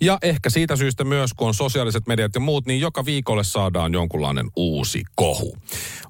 Ja 0.00 0.18
ehkä 0.22 0.50
siitä 0.50 0.76
syystä 0.76 1.04
myös, 1.04 1.34
kun 1.34 1.48
on 1.48 1.54
sosiaaliset 1.54 2.06
mediat 2.06 2.34
ja 2.34 2.40
muut, 2.40 2.66
niin 2.66 2.80
joka 2.80 3.04
viikolle 3.04 3.44
saadaan 3.44 3.92
jonkunlainen 3.92 4.50
uusi 4.56 5.02
kohu. 5.14 5.56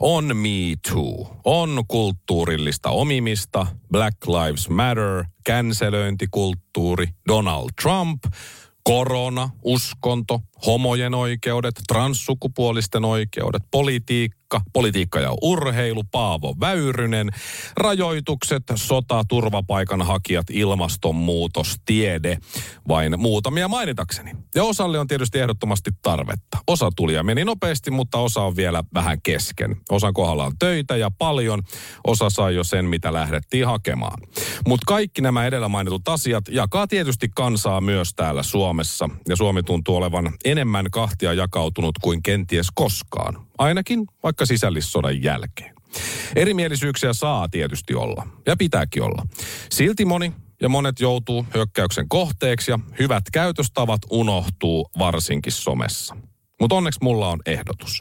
On 0.01 0.37
Me 0.37 0.77
Too, 0.93 1.41
on 1.45 1.85
kulttuurillista 1.89 2.91
omimista, 2.91 3.67
Black 3.93 4.17
Lives 4.27 4.69
Matter, 4.69 4.92
känselöintikulttuuri, 5.45 7.07
Donald 7.29 7.71
Trump, 7.83 8.25
korona, 8.83 9.51
uskonto, 9.63 10.41
homojen 10.67 11.15
oikeudet, 11.15 11.81
transsukupuolisten 11.89 13.05
oikeudet, 13.05 13.63
politiikka, 13.71 14.42
politiikka 14.73 15.21
ja 15.21 15.31
urheilu, 15.43 16.03
Paavo 16.05 16.55
Väyrynen, 16.61 17.31
rajoitukset, 17.77 18.63
sota, 18.75 19.25
turvapaikanhakijat, 19.29 20.47
ilmastonmuutos, 20.51 21.77
tiede, 21.85 22.39
vain 22.89 23.21
muutamia 23.21 23.69
mainitakseni. 23.69 24.31
Ja 24.55 24.65
osalle 24.65 24.99
on 24.99 25.07
tietysti 25.07 25.39
ehdottomasti 25.39 25.91
tarvetta. 26.03 26.59
Osa 26.67 26.91
tuli 26.97 27.15
ja 27.15 27.23
meni 27.23 27.45
nopeasti, 27.45 27.91
mutta 27.91 28.19
osa 28.19 28.43
on 28.43 28.57
vielä 28.57 28.85
vähän 28.95 29.23
kesken. 29.23 29.77
Osan 29.91 30.15
kohdalla 30.15 30.45
on 30.45 30.59
töitä 30.59 30.97
ja 30.97 31.11
paljon, 31.19 31.63
osa 32.07 32.31
sai 32.31 32.55
jo 32.55 32.65
sen, 32.65 32.85
mitä 32.85 33.13
lähdettiin 33.13 33.67
hakemaan. 33.67 34.23
Mutta 34.67 34.85
kaikki 34.87 35.23
nämä 35.23 35.47
edellä 35.47 35.69
mainitut 35.69 36.09
asiat 36.09 36.45
jakaa 36.49 36.87
tietysti 36.87 37.29
kansaa 37.35 37.81
myös 37.81 38.15
täällä 38.15 38.43
Suomessa. 38.43 39.09
Ja 39.29 39.37
Suomi 39.37 39.63
tuntuu 39.63 39.97
olevan 39.97 40.33
enemmän 40.45 40.87
kahtia 40.91 41.33
jakautunut 41.33 41.99
kuin 42.03 42.23
kenties 42.23 42.67
koskaan. 42.75 43.47
Ainakin 43.59 44.05
vaikka 44.23 44.47
sisällissodan 44.47 45.23
jälkeen. 45.23 45.75
Erimielisyyksiä 46.37 47.13
saa 47.13 47.49
tietysti 47.49 47.95
olla, 47.95 48.27
ja 48.47 48.57
pitääkin 48.57 49.03
olla. 49.03 49.27
Silti 49.71 50.05
moni 50.05 50.33
ja 50.63 50.69
monet 50.69 51.01
joutuu 51.01 51.47
hyökkäyksen 51.55 52.09
kohteeksi 52.09 52.71
ja 52.71 52.79
hyvät 52.99 53.25
käytöstavat 53.33 54.01
unohtuu 54.11 54.91
varsinkin 54.99 55.53
somessa. 55.53 56.17
Mutta 56.61 56.77
onneksi 56.77 57.01
mulla 57.03 57.29
on 57.29 57.41
ehdotus. 57.47 58.01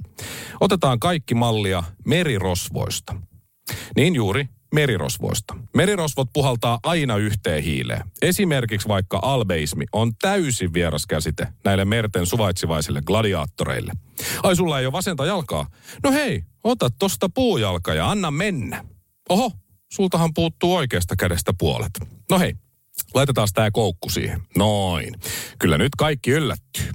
Otetaan 0.60 1.00
kaikki 1.00 1.36
mallia 1.36 1.84
merirosvoista. 2.06 3.16
Niin 3.96 4.16
juuri 4.16 4.50
merirosvoista. 4.74 5.58
Merirosvot 5.76 6.30
puhaltaa 6.34 6.80
aina 6.84 7.18
yhteen 7.18 7.64
hiileen. 7.64 8.04
Esimerkiksi 8.22 8.88
vaikka 8.88 9.20
albeismi 9.22 9.86
on 9.94 10.16
täysin 10.16 10.74
vieras 10.74 11.06
käsite 11.06 11.48
näille 11.64 11.86
merten 11.86 12.26
suvaitsevaisille 12.26 13.02
gladiaattoreille. 13.06 13.94
Ai 14.44 14.56
sulla 14.56 14.80
ei 14.80 14.86
ole 14.86 14.92
vasenta 14.92 15.26
jalkaa? 15.26 15.68
No 16.04 16.12
hei, 16.12 16.44
ota 16.64 16.90
tosta 17.00 17.30
puujalka 17.30 17.94
ja 17.94 18.10
anna 18.10 18.32
mennä. 18.32 18.86
Oho, 19.30 19.52
sultahan 19.92 20.34
puuttuu 20.34 20.76
oikeasta 20.76 21.16
kädestä 21.16 21.54
puolet. 21.60 21.92
No 22.32 22.40
hei, 22.40 22.54
laitetaan 23.14 23.48
tää 23.54 23.72
koukku 23.72 24.10
siihen. 24.10 24.42
Noin. 24.58 25.14
Kyllä 25.60 25.78
nyt 25.78 25.96
kaikki 25.98 26.32
yllättyy. 26.32 26.92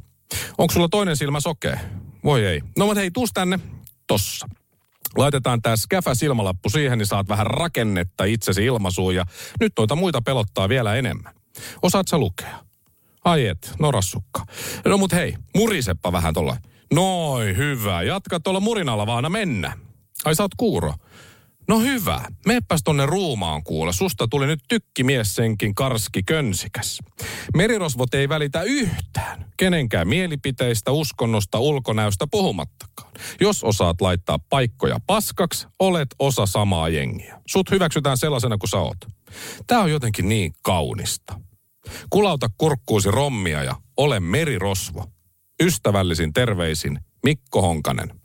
Onko 0.58 0.74
sulla 0.74 0.88
toinen 0.88 1.16
silmä 1.16 1.40
sokea? 1.40 1.80
Voi 2.24 2.46
ei. 2.46 2.62
No 2.78 2.86
mutta 2.86 3.00
hei, 3.00 3.10
tuus 3.10 3.30
tänne. 3.34 3.58
Tossa. 4.06 4.48
Laitetaan 5.16 5.62
tämä 5.62 5.76
skäfä 5.76 6.14
silmälappu 6.14 6.70
siihen, 6.70 6.98
niin 6.98 7.06
saat 7.06 7.28
vähän 7.28 7.46
rakennetta 7.46 8.24
itsesi 8.24 8.64
ilmaisuun 8.64 9.14
ja 9.14 9.24
nyt 9.60 9.72
noita 9.78 9.96
muita 9.96 10.22
pelottaa 10.22 10.68
vielä 10.68 10.94
enemmän. 10.94 11.34
Osaat 11.82 12.08
sä 12.08 12.18
lukea? 12.18 12.58
Ai 13.24 13.46
et, 13.46 13.72
norassukka. 13.78 14.46
No 14.84 14.98
mut 14.98 15.12
hei, 15.12 15.36
muriseppa 15.56 16.12
vähän 16.12 16.34
tolla. 16.34 16.56
Noin, 16.94 17.56
hyvä. 17.56 18.02
Jatka 18.02 18.40
tuolla 18.40 18.60
murinalla 18.60 19.06
vaan 19.06 19.32
mennä. 19.32 19.78
Ai 20.24 20.34
sä 20.34 20.42
oot 20.42 20.54
kuuro. 20.56 20.94
No 21.68 21.80
hyvä, 21.80 22.24
meepäs 22.46 22.80
tonne 22.84 23.06
ruumaan 23.06 23.62
kuule. 23.64 23.92
Susta 23.92 24.28
tuli 24.28 24.46
nyt 24.46 24.60
tykkimies 24.68 25.34
senkin 25.34 25.74
karski 25.74 26.22
könsikäs. 26.22 26.98
Merirosvot 27.56 28.14
ei 28.14 28.28
välitä 28.28 28.62
yhtään. 28.62 29.46
Kenenkään 29.56 30.08
mielipiteistä, 30.08 30.92
uskonnosta, 30.92 31.58
ulkonäöstä 31.58 32.26
puhumattakaan. 32.30 33.12
Jos 33.40 33.64
osaat 33.64 34.00
laittaa 34.00 34.38
paikkoja 34.50 34.98
paskaksi, 35.06 35.66
olet 35.78 36.08
osa 36.18 36.46
samaa 36.46 36.88
jengiä. 36.88 37.40
Sut 37.46 37.70
hyväksytään 37.70 38.16
sellaisena 38.16 38.58
kuin 38.58 38.70
sä 38.70 38.78
oot. 38.78 38.98
Tää 39.66 39.80
on 39.80 39.90
jotenkin 39.90 40.28
niin 40.28 40.52
kaunista. 40.62 41.40
Kulauta 42.10 42.46
kurkkuusi 42.58 43.10
rommia 43.10 43.64
ja 43.64 43.76
ole 43.96 44.20
merirosvo. 44.20 45.04
Ystävällisin 45.62 46.32
terveisin 46.32 47.00
Mikko 47.24 47.62
Honkanen. 47.62 48.20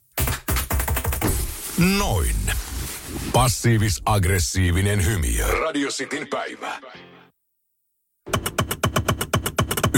Noin. 1.98 2.36
Passiivis-aggressiivinen 3.34 5.06
hymiö. 5.06 5.48
Radio 5.48 5.90
Cityn 5.90 6.28
päivä. 6.28 6.80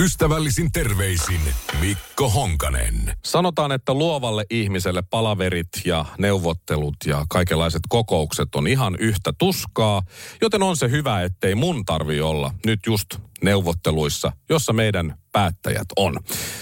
Ystävällisin 0.04 0.72
terveisin 0.72 1.42
Mikko 1.82 2.30
Honkanen. 2.30 3.14
Sanotaan, 3.26 3.72
että 3.72 3.94
luovalle 3.94 4.46
ihmiselle 4.50 5.04
palaverit 5.10 5.68
ja 5.86 6.06
neuvottelut 6.18 6.96
ja 7.06 7.26
kaikenlaiset 7.30 7.82
kokoukset 7.90 8.56
on 8.56 8.68
ihan 8.68 8.96
yhtä 9.00 9.34
tuskaa, 9.38 10.02
joten 10.42 10.64
on 10.64 10.78
se 10.78 10.92
hyvä, 10.92 11.22
ettei 11.22 11.56
mun 11.56 11.86
tarvi 11.86 12.22
olla 12.22 12.54
nyt 12.66 12.80
just 12.88 13.08
neuvotteluissa, 13.44 14.32
jossa 14.50 14.74
meidän 14.74 15.18
päättäjät 15.32 15.88
on. 15.98 16.20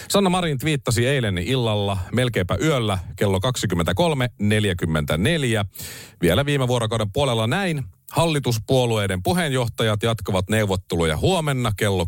Sanna 0.10 0.30
Marin 0.30 0.58
twiittasi 0.58 1.08
eilen 1.08 1.38
illalla, 1.38 1.98
melkeinpä 2.12 2.58
yöllä, 2.64 3.00
kello 3.16 3.40
23.44. 3.40 3.44
Vielä 6.22 6.46
viime 6.46 6.68
vuorokauden 6.68 7.12
puolella 7.12 7.48
näin. 7.48 7.84
Hallituspuolueiden 8.12 9.24
puheenjohtajat 9.24 10.04
jatkavat 10.04 10.50
neuvotteluja 10.50 11.18
huomenna 11.18 11.72
kello 11.78 12.06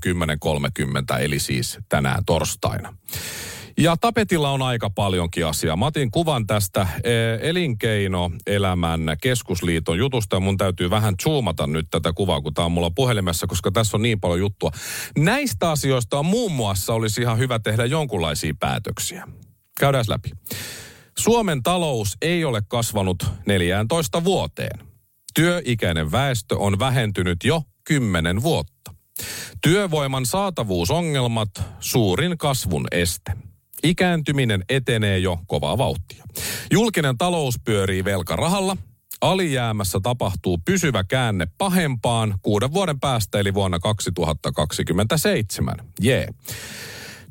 10.30, 1.15 1.19
eli 1.19 1.39
siis 1.39 1.77
tänään 1.89 2.25
torstaina. 2.25 2.97
Ja 3.77 3.97
tapetilla 3.97 4.51
on 4.51 4.61
aika 4.61 4.89
paljonkin 4.89 5.45
asiaa. 5.45 5.75
Mä 5.75 5.85
otin 5.85 6.11
kuvan 6.11 6.47
tästä 6.47 6.87
eh, 7.03 7.39
elinkeinoelämän 7.41 9.01
keskusliiton 9.21 9.97
jutusta 9.97 10.35
ja 10.35 10.39
mun 10.39 10.57
täytyy 10.57 10.89
vähän 10.89 11.15
zoomata 11.23 11.67
nyt 11.67 11.87
tätä 11.91 12.13
kuvaa, 12.13 12.41
kun 12.41 12.53
tää 12.53 12.65
on 12.65 12.71
mulla 12.71 12.91
puhelimessa, 12.95 13.47
koska 13.47 13.71
tässä 13.71 13.97
on 13.97 14.01
niin 14.01 14.19
paljon 14.19 14.39
juttua. 14.39 14.71
Näistä 15.17 15.71
asioista 15.71 16.19
on 16.19 16.25
muun 16.25 16.51
muassa 16.51 16.93
olisi 16.93 17.21
ihan 17.21 17.37
hyvä 17.37 17.59
tehdä 17.59 17.85
jonkunlaisia 17.85 18.53
päätöksiä. 18.59 19.27
Käydään 19.79 20.05
läpi. 20.07 20.31
Suomen 21.17 21.63
talous 21.63 22.17
ei 22.21 22.45
ole 22.45 22.61
kasvanut 22.67 23.25
14 23.45 24.23
vuoteen. 24.23 24.92
Työikäinen 25.35 26.11
väestö 26.11 26.57
on 26.57 26.79
vähentynyt 26.79 27.37
jo 27.43 27.61
10 27.83 28.43
vuotta. 28.43 28.95
Työvoiman 29.61 30.25
saatavuusongelmat 30.25 31.49
suurin 31.79 32.37
kasvun 32.37 32.87
este. 32.91 33.31
Ikääntyminen 33.83 34.63
etenee 34.69 35.17
jo 35.17 35.39
kovaa 35.47 35.77
vauhtia. 35.77 36.23
Julkinen 36.71 37.17
talous 37.17 37.55
pyörii 37.65 38.03
velkarahalla. 38.03 38.77
Alijäämässä 39.21 39.99
tapahtuu 40.03 40.59
pysyvä 40.65 41.03
käänne 41.03 41.47
pahempaan 41.57 42.39
kuuden 42.41 42.73
vuoden 42.73 42.99
päästä, 42.99 43.39
eli 43.39 43.53
vuonna 43.53 43.79
2027. 43.79 45.75
Jee. 46.01 46.27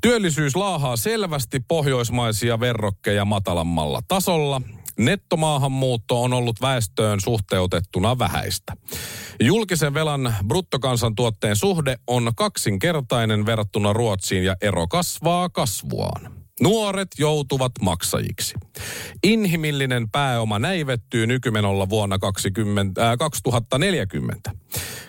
Työllisyys 0.03 0.57
laahaa 0.57 0.97
selvästi 0.97 1.61
pohjoismaisia 1.69 2.61
verrokkeja 2.61 3.25
matalammalla 3.25 4.01
tasolla. 4.09 4.63
Nettomaahanmuutto 5.05 6.23
on 6.23 6.33
ollut 6.33 6.61
väestöön 6.61 7.21
suhteutettuna 7.21 8.19
vähäistä. 8.19 8.73
Julkisen 9.41 9.95
velan 9.95 10.35
bruttokansantuotteen 10.47 11.57
suhde 11.57 11.97
on 12.07 12.33
kaksinkertainen 12.37 13.47
verrattuna 13.47 13.93
Ruotsiin 13.93 14.45
ja 14.45 14.57
ero 14.61 14.87
kasvaa 14.87 15.49
kasvuaan. 15.49 16.33
Nuoret 16.61 17.09
joutuvat 17.19 17.73
maksajiksi. 17.81 18.55
Inhimillinen 19.23 20.11
pääoma 20.11 20.59
näivettyy 20.59 21.27
nykymenolla 21.27 21.89
vuonna 21.89 22.19
20, 22.19 23.11
äh, 23.11 23.19
2040. 23.19 24.51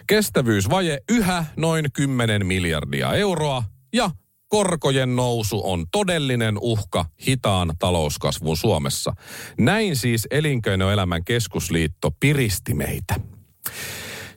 Kestävyysvaje 0.08 1.00
yhä 1.10 1.46
noin 1.58 1.86
10 1.94 2.46
miljardia 2.46 3.14
euroa 3.14 3.64
ja 3.94 4.12
korkojen 4.53 5.15
nousu 5.15 5.62
on 5.72 5.86
todellinen 5.91 6.57
uhka 6.62 7.05
hitaan 7.27 7.74
talouskasvun 7.79 8.57
Suomessa. 8.57 9.13
Näin 9.60 9.95
siis 9.95 10.27
Elinkeinoelämän 10.31 11.24
keskusliitto 11.24 12.12
piristi 12.19 12.74
meitä. 12.74 13.15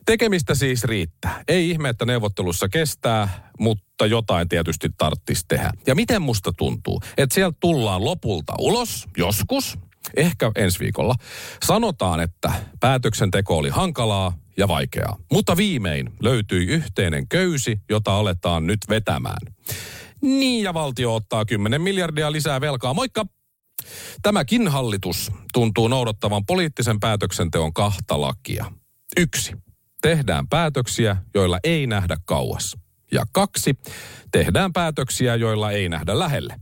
Tekemistä 0.05 0.55
siis 0.55 0.83
riittää. 0.83 1.43
Ei 1.47 1.69
ihme, 1.69 1.89
että 1.89 2.05
neuvottelussa 2.05 2.69
kestää, 2.69 3.51
mutta 3.59 4.05
jotain 4.05 4.49
tietysti 4.49 4.89
tarttisi 4.97 5.45
tehdä. 5.47 5.71
Ja 5.87 5.95
miten 5.95 6.21
musta 6.21 6.51
tuntuu, 6.57 7.01
että 7.17 7.33
sieltä 7.33 7.57
tullaan 7.59 8.05
lopulta 8.05 8.53
ulos, 8.59 9.07
joskus, 9.17 9.79
ehkä 10.15 10.51
ensi 10.55 10.79
viikolla. 10.79 11.15
Sanotaan, 11.65 12.19
että 12.19 12.51
päätöksenteko 12.79 13.57
oli 13.57 13.69
hankalaa 13.69 14.37
ja 14.57 14.67
vaikeaa. 14.67 15.17
Mutta 15.31 15.57
viimein 15.57 16.09
löytyi 16.21 16.65
yhteinen 16.65 17.27
köysi, 17.27 17.81
jota 17.89 18.17
aletaan 18.17 18.67
nyt 18.67 18.79
vetämään. 18.89 19.57
Niin, 20.21 20.63
ja 20.63 20.73
valtio 20.73 21.15
ottaa 21.15 21.45
10 21.45 21.81
miljardia 21.81 22.31
lisää 22.31 22.61
velkaa. 22.61 22.93
Moikka! 22.93 23.25
Tämäkin 24.21 24.67
hallitus 24.67 25.31
tuntuu 25.53 25.87
noudattavan 25.87 26.45
poliittisen 26.45 26.99
päätöksenteon 26.99 27.73
kahta 27.73 28.21
lakia. 28.21 28.71
Yksi. 29.17 29.53
Tehdään 30.01 30.47
päätöksiä, 30.47 31.17
joilla 31.33 31.59
ei 31.63 31.87
nähdä 31.87 32.17
kauas. 32.25 32.77
Ja 33.11 33.25
kaksi. 33.31 33.75
Tehdään 34.31 34.73
päätöksiä, 34.73 35.35
joilla 35.35 35.71
ei 35.71 35.89
nähdä 35.89 36.19
lähelle. 36.19 36.55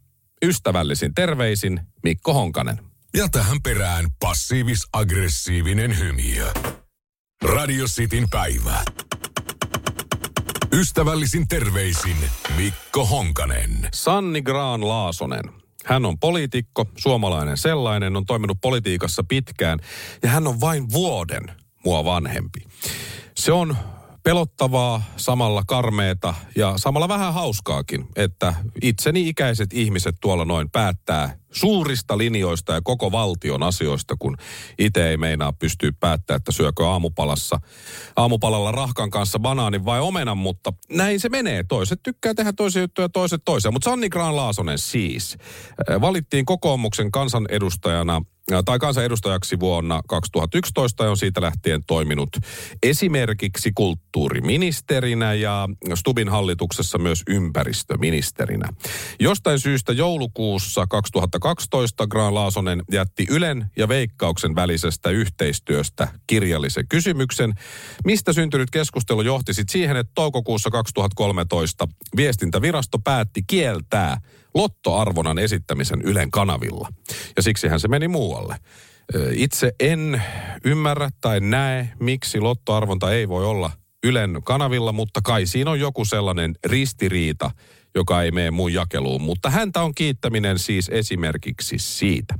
Ystävällisin 0.45 1.13
terveisin 1.13 1.79
Mikko 2.03 2.33
Honkanen. 2.33 2.79
Ja 3.17 3.29
tähän 3.29 3.57
perään 3.63 4.05
passiivis-aggressiivinen 4.19 5.99
hymiö. 5.99 6.51
Radio 7.43 7.85
Cityn 7.85 8.29
päivä. 8.29 8.83
Ystävällisin 10.75 11.47
terveisin 11.47 12.17
Mikko 12.57 13.05
Honkanen. 13.05 13.89
Sanni 13.93 14.41
Graan 14.41 14.87
Laasonen. 14.87 15.43
Hän 15.85 16.05
on 16.05 16.19
poliitikko, 16.19 16.85
suomalainen 16.97 17.57
sellainen, 17.57 18.15
on 18.15 18.25
toiminut 18.25 18.57
politiikassa 18.61 19.23
pitkään 19.27 19.79
ja 20.23 20.29
hän 20.29 20.47
on 20.47 20.61
vain 20.61 20.91
vuoden 20.91 21.43
mua 21.85 22.05
vanhempi. 22.05 22.59
Se 23.37 23.51
on 23.51 23.77
pelottavaa, 24.25 25.01
samalla 25.17 25.63
karmeeta 25.67 26.33
ja 26.55 26.73
samalla 26.77 27.07
vähän 27.07 27.33
hauskaakin, 27.33 28.07
että 28.15 28.53
itseni 28.81 29.29
ikäiset 29.29 29.73
ihmiset 29.73 30.15
tuolla 30.21 30.45
noin 30.45 30.69
päättää 30.69 31.37
suurista 31.51 32.17
linjoista 32.17 32.73
ja 32.73 32.81
koko 32.83 33.11
valtion 33.11 33.63
asioista, 33.63 34.15
kun 34.19 34.37
itse 34.79 35.09
ei 35.09 35.17
meinaa 35.17 35.53
pystyä 35.53 35.91
päättämään, 35.99 36.37
että 36.37 36.51
syökö 36.51 36.87
aamupalassa, 36.87 37.59
aamupalalla 38.15 38.71
rahkan 38.71 39.09
kanssa 39.09 39.39
banaanin 39.39 39.85
vai 39.85 39.99
omenan, 39.99 40.37
mutta 40.37 40.73
näin 40.89 41.19
se 41.19 41.29
menee. 41.29 41.63
Toiset 41.63 41.99
tykkää 42.03 42.33
tehdä 42.33 42.53
toisia 42.53 42.81
juttuja, 42.81 43.09
toiset 43.09 43.41
toisia. 43.45 43.71
Mutta 43.71 43.89
Sanni 43.89 44.09
Graan 44.09 44.35
Laasonen 44.35 44.77
siis 44.77 45.37
valittiin 46.01 46.45
kokoomuksen 46.45 47.11
kansanedustajana 47.11 48.21
tai 48.65 48.79
kansanedustajaksi 48.79 49.59
vuonna 49.59 50.01
2011 50.07 51.03
ja 51.03 51.09
on 51.09 51.17
siitä 51.17 51.41
lähtien 51.41 51.83
toiminut 51.87 52.29
esimerkiksi 52.83 53.71
kulttuuriministerinä 53.75 55.33
ja 55.33 55.69
Stubin 55.95 56.29
hallituksessa 56.29 56.97
myös 56.97 57.23
ympäristöministerinä. 57.29 58.69
Jostain 59.19 59.59
syystä 59.59 59.93
joulukuussa 59.93 60.87
2012 60.87 62.07
Graan 62.07 62.35
Laasonen 62.35 62.83
jätti 62.91 63.25
Ylen 63.29 63.65
ja 63.77 63.87
Veikkauksen 63.87 64.55
välisestä 64.55 65.09
yhteistyöstä 65.09 66.07
kirjallisen 66.27 66.87
kysymyksen, 66.87 67.53
mistä 68.05 68.33
syntynyt 68.33 68.71
keskustelu 68.71 69.21
johti 69.21 69.53
sitten 69.53 69.71
siihen, 69.71 69.97
että 69.97 70.11
toukokuussa 70.15 70.69
2013 70.69 71.87
viestintävirasto 72.15 72.99
päätti 72.99 73.43
kieltää 73.47 74.17
lottoarvonnan 74.55 75.39
esittämisen 75.39 76.01
Ylen 76.01 76.31
kanavilla. 76.31 76.89
Ja 77.35 77.43
siksihän 77.43 77.79
se 77.79 77.87
meni 77.87 78.07
muualle. 78.07 78.55
Itse 79.31 79.71
en 79.79 80.21
ymmärrä 80.65 81.09
tai 81.21 81.39
näe, 81.39 81.89
miksi 81.99 82.39
lottoarvonta 82.39 83.11
ei 83.11 83.29
voi 83.29 83.45
olla 83.45 83.71
Ylen 84.03 84.39
kanavilla, 84.43 84.91
mutta 84.91 85.19
kai 85.23 85.45
siinä 85.45 85.71
on 85.71 85.79
joku 85.79 86.05
sellainen 86.05 86.55
ristiriita, 86.65 87.51
joka 87.95 88.21
ei 88.21 88.31
mene 88.31 88.51
mun 88.51 88.73
jakeluun. 88.73 89.21
Mutta 89.21 89.49
häntä 89.49 89.81
on 89.81 89.95
kiittäminen 89.95 90.59
siis 90.59 90.89
esimerkiksi 90.89 91.75
siitä. 91.79 92.35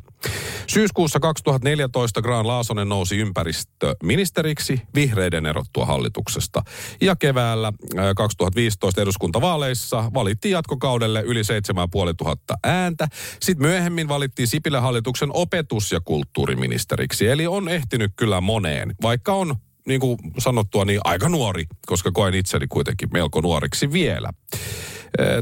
Syyskuussa 0.68 1.20
2014 1.20 2.22
Graan 2.22 2.48
Laasonen 2.48 2.90
nousi 2.90 3.18
ympäristöministeriksi 3.18 4.82
vihreiden 4.96 5.46
erottua 5.46 5.86
hallituksesta. 5.86 6.64
Ja 7.02 7.16
keväällä 7.16 7.74
2015 8.16 9.02
eduskuntavaaleissa 9.02 10.12
valittiin 10.14 10.52
jatkokaudelle 10.52 11.22
yli 11.22 11.44
7500 11.44 12.58
ääntä. 12.64 13.08
Sitten 13.42 13.68
myöhemmin 13.68 14.08
valittiin 14.08 14.48
Sipilän 14.48 14.82
hallituksen 14.82 15.30
opetus- 15.34 15.92
ja 15.92 16.00
kulttuuriministeriksi. 16.06 17.28
Eli 17.28 17.48
on 17.48 17.70
ehtinyt 17.70 18.12
kyllä 18.16 18.42
moneen, 18.42 18.96
vaikka 19.02 19.34
on 19.34 19.56
niin 19.88 20.00
kuin 20.00 20.18
sanottua, 20.38 20.86
niin 20.86 21.00
aika 21.04 21.30
nuori, 21.30 21.66
koska 21.86 22.12
koen 22.12 22.34
itseni 22.34 22.68
kuitenkin 22.68 23.10
melko 23.14 23.42
nuoriksi 23.42 23.92
vielä. 23.92 24.30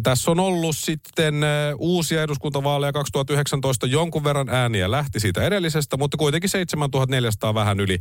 Tässä 0.03 0.31
on 0.31 0.39
ollut 0.39 0.77
sitten 0.77 1.36
uusia 1.77 2.23
eduskuntavaaleja 2.23 2.93
2019. 2.93 3.86
Jonkun 3.88 4.23
verran 4.23 4.49
ääniä 4.49 4.91
lähti 4.91 5.19
siitä 5.19 5.43
edellisestä, 5.43 5.97
mutta 5.97 6.17
kuitenkin 6.17 6.49
7400 6.49 7.53
vähän 7.53 7.79
yli 7.79 7.99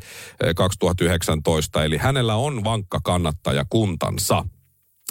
2019. 0.56 1.84
Eli 1.84 1.96
hänellä 1.96 2.34
on 2.34 2.64
vankka 2.64 3.00
kannattaja 3.04 3.64
kuntansa. 3.70 4.44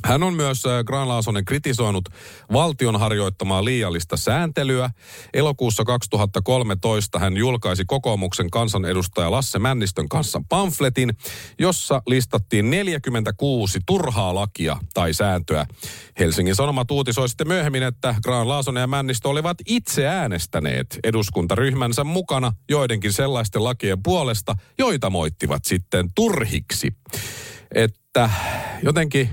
Hän 0.06 0.24
on 0.24 0.34
myös 0.34 0.66
äh, 0.66 0.84
Granlaasonen 0.84 1.46
kritisoinut 1.46 2.10
valtion 2.54 3.00
harjoittamaa 3.00 3.66
liiallista 3.66 4.18
sääntelyä. 4.18 4.90
Elokuussa 5.34 5.84
2013 5.84 7.20
hän 7.20 7.38
julkaisi 7.38 7.84
kokoomuksen 7.88 8.50
kansanedustaja 8.50 9.32
Lasse 9.32 9.60
Männistön 9.60 10.10
kanssa 10.10 10.42
pamfletin, 10.50 11.14
jossa 11.60 12.02
listattiin 12.08 12.70
46 12.70 13.80
turhaa 13.86 14.36
lakia 14.36 14.78
tai 14.94 15.14
sääntöä. 15.14 15.66
Helsingin 16.20 16.56
Sanomat 16.56 16.92
uutisoi 16.92 17.30
sitten 17.30 17.48
myöhemmin, 17.48 17.84
että 17.84 18.16
Graan 18.24 18.48
Laasonen 18.48 18.82
ja 18.82 18.88
Männistö 18.88 19.30
olivat 19.30 19.58
itse 19.66 20.08
äänestäneet 20.08 21.00
eduskuntaryhmänsä 21.04 22.04
mukana 22.04 22.54
joidenkin 22.70 23.14
sellaisten 23.14 23.64
lakien 23.64 24.04
puolesta, 24.04 24.56
joita 24.78 25.10
moittivat 25.10 25.66
sitten 25.66 26.10
turhiksi. 26.16 26.88
Että 27.76 28.30
jotenkin 28.84 29.30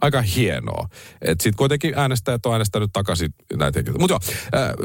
aika 0.00 0.22
hienoa. 0.22 0.88
Että 1.22 1.42
sitten 1.42 1.56
kuitenkin 1.56 1.92
äänestäjät 1.96 2.46
on 2.46 2.52
äänestänyt 2.52 2.90
takaisin 2.92 3.34
näitä 3.56 3.82
Mutta 3.98 4.12
joo, 4.12 4.20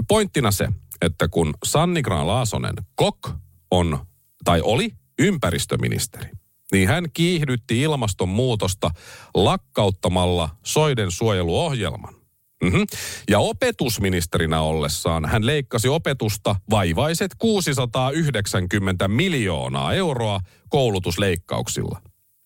pointtina 0.08 0.52
se, 0.52 0.68
että 1.02 1.28
kun 1.28 1.54
Sanni 1.66 2.02
Laasonen 2.24 2.76
Kok 2.96 3.30
on, 3.72 4.00
tai 4.44 4.62
oli 4.62 4.90
ympäristöministeri, 5.20 6.30
niin 6.72 6.88
hän 6.88 7.06
kiihdytti 7.14 7.82
ilmastonmuutosta 7.82 8.92
lakkauttamalla 9.34 10.50
soiden 10.64 11.12
suojeluohjelman. 11.12 12.16
Mm-hmm. 12.64 12.86
Ja 13.30 13.40
opetusministerinä 13.40 14.62
ollessaan 14.62 15.26
hän 15.26 15.46
leikkasi 15.46 15.88
opetusta 15.88 16.56
vaivaiset 16.70 17.32
690 17.38 19.08
miljoonaa 19.08 19.94
euroa 19.94 20.40
koulutusleikkauksilla. 20.70 22.02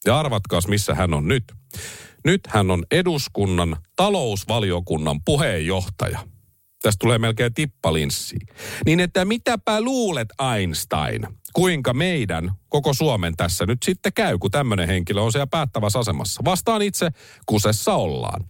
Ja 0.06 0.20
arvatkaas, 0.20 0.68
missä 0.68 0.96
hän 0.96 1.14
on 1.14 1.28
nyt. 1.28 1.44
Nyt 2.26 2.42
hän 2.48 2.72
on 2.72 2.84
eduskunnan 2.92 3.78
talousvaliokunnan 3.96 5.20
puheenjohtaja. 5.26 6.20
Tästä 6.82 7.00
tulee 7.00 7.18
melkein 7.18 7.54
tippalinssi. 7.54 8.36
Niin 8.86 9.00
että 9.00 9.26
mitäpä 9.26 9.82
luulet 9.82 10.28
Einstein, 10.56 11.28
kuinka 11.54 11.94
meidän 11.94 12.52
koko 12.70 12.94
Suomen 12.94 13.36
tässä 13.38 13.66
nyt 13.66 13.84
sitten 13.84 14.14
käy, 14.14 14.38
kun 14.38 14.52
tämmöinen 14.52 14.88
henkilö 14.88 15.22
on 15.22 15.32
siellä 15.32 15.48
päättävässä 15.48 16.00
asemassa. 16.00 16.42
Vastaan 16.46 16.82
itse, 16.82 17.10
kusessa 17.46 17.94
ollaan. 17.94 18.46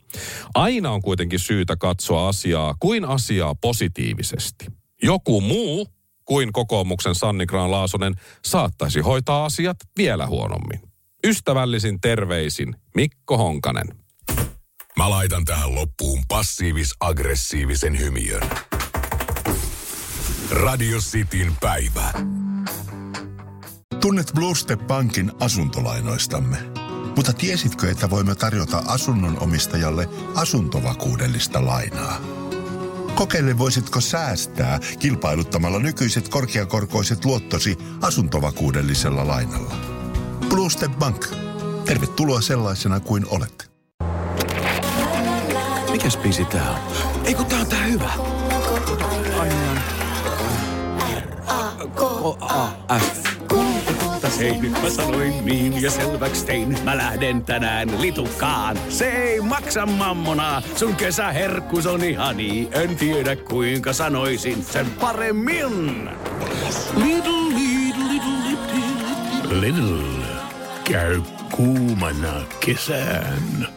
Aina 0.56 0.92
on 0.92 1.02
kuitenkin 1.02 1.40
syytä 1.40 1.76
katsoa 1.76 2.28
asiaa 2.28 2.76
kuin 2.80 3.06
asiaa 3.06 3.56
positiivisesti. 3.56 4.66
Joku 5.04 5.42
muu 5.42 5.88
kuin 6.26 6.54
kokoomuksen 6.54 7.16
Sanni 7.16 7.46
Graan 7.46 7.72
Laasonen 7.72 8.16
saattaisi 8.46 9.00
hoitaa 9.00 9.46
asiat 9.46 9.78
vielä 9.98 10.28
huonommin. 10.28 10.89
Ystävällisin 11.24 12.02
terveisin 12.02 12.76
Mikko 12.96 13.38
Honkanen. 13.38 13.88
Mä 14.98 15.10
laitan 15.10 15.46
tähän 15.46 15.76
loppuun 15.76 16.24
passiivis-aggressiivisen 16.28 18.00
hymiön. 18.00 18.50
Radio 20.52 20.98
Cityn 21.00 21.54
päivä. 21.62 22.14
Tunnet 24.02 24.32
Bluestep 24.36 24.80
Bankin 24.88 25.32
asuntolainoistamme. 25.40 26.58
Mutta 27.16 27.34
tiesitkö, 27.34 27.92
että 27.92 28.10
voimme 28.10 28.36
tarjota 28.36 28.84
asunnon 28.88 29.40
omistajalle 29.40 30.10
asuntovakuudellista 30.36 31.66
lainaa? 31.66 32.22
Kokeile 33.16 33.58
voisitko 33.58 34.02
säästää 34.02 34.80
kilpailuttamalla 35.00 35.80
nykyiset 35.80 36.30
korkeakorkoiset 36.30 37.26
luottosi 37.26 37.78
asuntovakuudellisella 38.02 39.28
lainalla. 39.28 39.99
Bluestep 40.50 40.92
Bank. 41.00 41.26
Tervetuloa 41.86 42.42
sellaisena 42.42 43.00
kuin 43.00 43.26
olet. 43.30 43.72
Mikäs 45.92 46.18
biisi 46.18 46.46
tää 46.46 46.72
on? 46.72 46.78
Ei 47.26 47.34
kun 47.34 47.46
tää 47.46 47.60
on 47.60 47.68
tää 47.68 47.84
hyvä. 47.84 48.10
K-A-F. 51.96 53.30
Hei, 54.40 54.58
nyt 54.58 54.72
mä 54.72 54.90
sanoin 54.90 55.46
niin 55.46 55.82
ja 55.82 55.92
selväks 55.92 56.44
tein. 56.44 56.78
Mä 56.84 56.98
lähden 56.98 57.46
tänään 57.46 58.02
litukaan. 58.02 58.78
Se 58.90 59.10
ei 59.10 59.42
maksa 59.42 59.86
mammona. 59.86 60.62
Sun 60.76 60.96
kesäherkkus 60.96 61.86
on 61.86 62.04
ihani. 62.04 62.70
En 62.72 62.96
tiedä 62.96 63.36
kuinka 63.36 63.94
sanoisin 63.94 64.64
sen 64.64 64.86
paremmin. 64.86 66.10
Little, 66.96 67.32
little, 67.56 68.04
little, 68.08 68.50
little, 68.50 69.62
little. 69.62 70.19
Käy 70.90 71.22
kuumana 71.52 72.42
kesään. 72.60 73.69